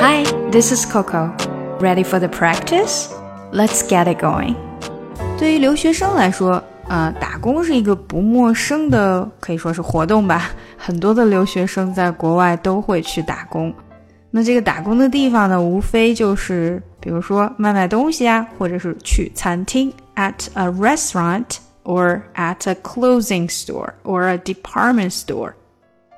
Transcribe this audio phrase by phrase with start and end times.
[0.00, 1.32] Hi, this is Coco.
[1.80, 3.08] Ready for the practice?
[3.52, 4.54] Let's get it going.
[5.38, 10.50] 对于留学生来说，呃，打工是一个不陌生的，可以说是活动吧。
[10.76, 13.72] 很多的留学生在国外都会去打工。
[14.30, 25.52] 那这个打工的地方呢，无非就是比如说卖卖东西啊，或者是去餐厅 at a restaurant or at a clothing store or a department store.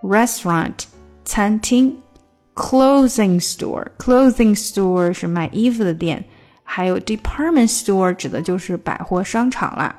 [0.03, 0.85] Restaurant
[1.25, 1.97] 餐厅
[2.56, 6.24] ，clothing store clothing store 是卖衣服的店，
[6.64, 9.96] 还有 department store 指的就是百货商场啦。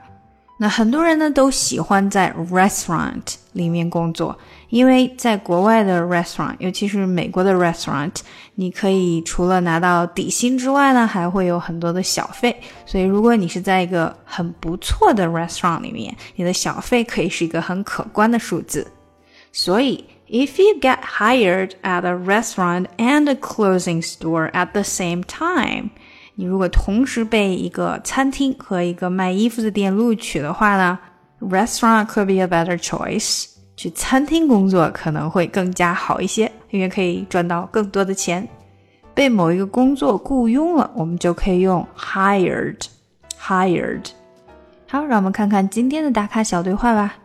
[0.56, 3.22] 那很多人呢都喜欢在 restaurant
[3.54, 4.38] 里面工作，
[4.68, 8.12] 因为在国外的 restaurant，尤其是美国的 restaurant，
[8.54, 12.56] 你可以除了拿到底薪之外呢，还会有很多的小费。
[12.86, 18.86] 所以如果你是在一个很不错的 restaurant 里面，你的小费可以是一个很可观的数字。
[19.50, 25.89] 所以 ，if you get hired at a restaurant and a clothing store at the same time。
[26.35, 30.97] 你如果同时被一个餐厅和一个卖衣服的店录取的话呢，
[31.41, 33.47] restaurant could be a better choice。
[33.75, 38.47] 去餐厅工作可能会更加好一些，因为可以赚到更多的钱。
[39.13, 44.05] 被某一个工作雇佣了，我们就可以用 hired。hired。
[44.87, 47.15] 好，让我们看看今天的打卡小对话吧。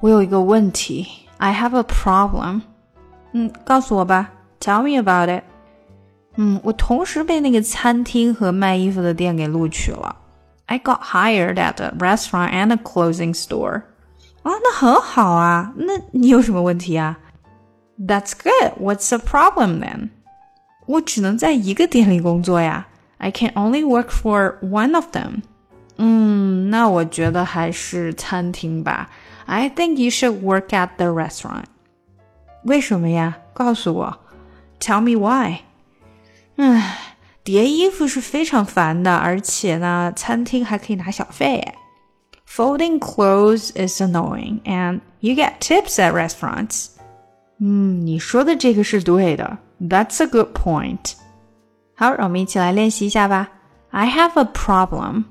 [0.00, 1.06] 我有一个问题
[1.38, 2.62] ，I have a problem。
[3.32, 5.44] 嗯，告诉我吧，Tell me about it。
[6.36, 10.16] 嗯，我同时被那个餐厅和卖衣服的店给录取了。
[10.66, 13.82] I got hired at a restaurant and a clothing store。
[14.42, 15.72] 啊，那很好啊。
[15.76, 17.18] 那你有什么问题啊？
[17.98, 18.72] That's good.
[18.80, 20.08] What's the problem then？
[20.86, 22.86] 我只能在一个店里工作呀。
[23.18, 25.42] I can only work for one of them。
[25.96, 29.10] 嗯，那我觉得还是餐厅吧。
[29.46, 31.64] I think you should work at the restaurant。
[32.64, 33.38] 为什么呀？
[33.52, 34.18] 告诉我。
[34.80, 35.60] Tell me why。
[36.56, 41.74] 唉，叠衣服是非常烦的，而且呢，餐厅还可以拿小费。
[42.48, 46.88] Folding clothes is annoying, and you get tips at restaurants.
[47.58, 49.58] 嗯，你说的这个是对的。
[49.80, 51.14] That's a good point.
[51.94, 53.48] 好，让我们一起来练习一下吧。
[53.90, 55.24] I have a problem.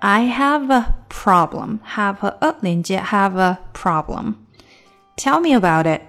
[0.00, 1.80] I have a problem.
[1.94, 4.34] Have 和 a 连接，have a problem.
[5.16, 6.02] Tell me about it.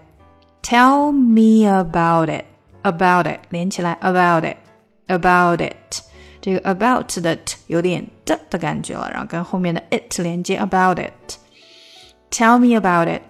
[0.62, 2.46] Tell me about it.
[2.84, 4.58] About it 连起来，about it,
[5.08, 6.04] about it，
[6.40, 13.24] 这个 about 的 t 有点的的感觉了，然后跟后面的 it 连接，about it。Tell me about it,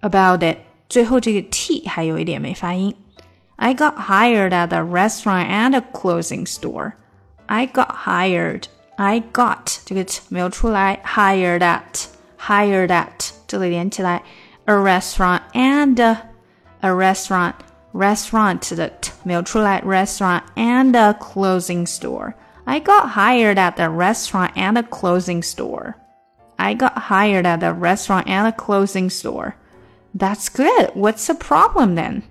[0.00, 2.96] about it，最后这个 t 还有一点没发音。
[3.56, 6.92] I got hired at a restaurant and a clothing store.
[7.44, 8.62] I got hired.
[9.00, 12.06] I got 这个 t 没有出来，hired at,
[12.38, 14.22] hired at 这里连起来，
[14.64, 16.16] a restaurant and a,
[16.80, 22.34] a restaurant。restaurant 的 t 没有出来，restaurant and a clothing store.
[22.64, 25.94] I got hired at the restaurant and a clothing store.
[26.56, 29.54] I got hired at the restaurant and a clothing store.
[30.14, 30.90] That's good.
[30.94, 32.24] What's the problem then?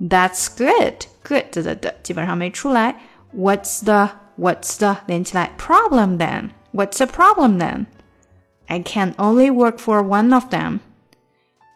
[0.00, 1.06] That's good.
[1.22, 2.96] Good 的的基本上没出来。
[3.32, 6.50] What's the What's the 连起来 problem then?
[6.72, 7.86] What's the problem then?
[8.66, 10.80] I can only work for one of them.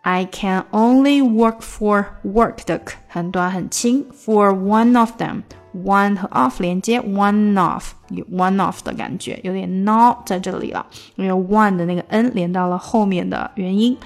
[0.03, 8.25] I can only work for work 的很短很轻，for one of them。one 和 of 连接，one of 有
[8.25, 13.97] one of 的感觉，有点 not 在这里了，因为 one 的那个 n 连到了后面的元音。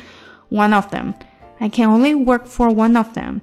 [0.51, 1.15] One of them.
[1.59, 3.41] I can only work for one of them.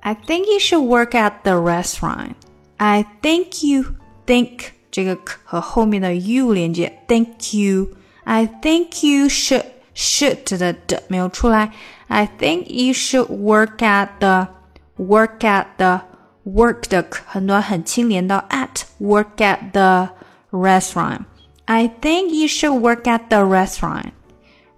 [0.00, 2.32] I think you should work at the restaurant.
[2.78, 3.94] I think you
[4.26, 7.88] think 这个和后面的 you 连接，Thank you.
[8.24, 9.64] I think you should
[9.94, 11.72] should 的的没有出来。
[12.08, 14.48] I think you should work at the
[14.96, 16.02] work at the
[16.44, 20.10] work 的很多很轻连到 at work at the
[20.50, 21.20] restaurant.
[21.66, 24.12] I think you should work at the restaurant.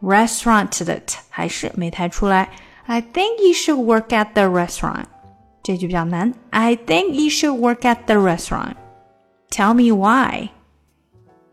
[0.03, 2.49] Restaurant 的还是没太出来。
[2.87, 5.05] I think you should work at the restaurant.
[5.63, 6.33] 这句比较难。
[6.51, 8.75] I think you should work at the restaurant.
[9.53, 10.51] Tell me why.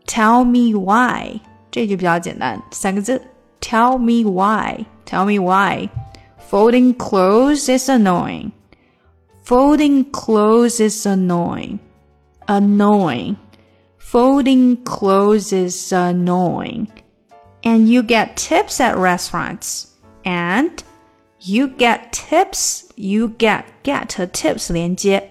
[0.06, 1.40] Tell me why.
[1.70, 3.20] 这句比较简单，三个字。
[3.60, 4.86] Tell me why.
[5.04, 5.88] Tell me why.
[6.48, 8.52] Folding clothes is annoying.
[9.44, 11.78] Folding clothes is annoying.
[12.46, 13.36] Annoying.
[13.98, 16.86] Folding clothes is annoying.
[17.62, 19.88] And you get tips at restaurants.
[20.24, 20.82] And
[21.40, 22.84] you get tips.
[22.96, 25.29] You get get tips 连接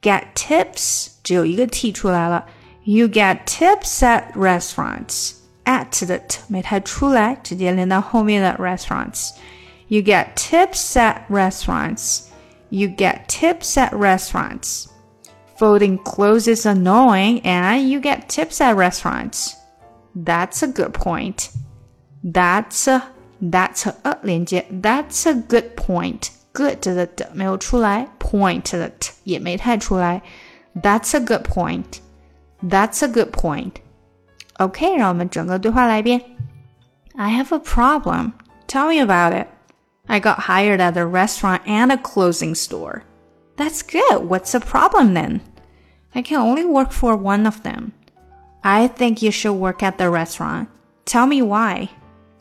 [0.00, 2.44] get tips 只有一个 t 出来了。
[2.84, 5.32] You get tips at restaurants
[5.64, 12.26] at 的 t 没太出来，直接连到后面的 restaurants。You get tips at restaurants.
[12.70, 14.86] You get tips at restaurants.
[15.58, 19.54] Folding clothes is annoying and you get tips at restaurants.
[20.14, 21.50] That's a good point.
[22.22, 23.02] That's a
[23.40, 26.30] that's a, a 连接 That's a good point.
[26.52, 30.22] Good 的的没有出来，point 的 t 也没太出来。
[30.74, 32.00] That's a good point.
[32.62, 33.72] That's a good point.
[34.58, 36.22] OK，让我们整个对话来一遍。
[37.14, 38.32] I have a problem.
[38.66, 39.48] Tell me about it.
[40.06, 43.02] I got hired at a restaurant and a clothing store.
[43.56, 44.28] That's good.
[44.28, 45.40] What's the problem then?
[46.12, 47.92] I can only work for one of them.
[48.62, 50.68] I think you should work at the restaurant.
[51.04, 51.90] Tell me why.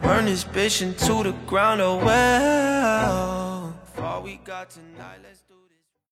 [0.00, 3.78] Burn this bitch into the ground, oh well.
[3.98, 5.18] All we got tonight,